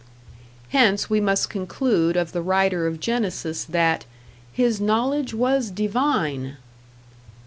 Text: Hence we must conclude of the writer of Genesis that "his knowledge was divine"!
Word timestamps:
Hence 0.69 1.11
we 1.11 1.21
must 1.21 1.51
conclude 1.51 2.17
of 2.17 2.31
the 2.31 2.41
writer 2.41 2.87
of 2.87 2.99
Genesis 2.99 3.65
that 3.65 4.03
"his 4.51 4.81
knowledge 4.81 5.31
was 5.31 5.69
divine"! 5.69 6.57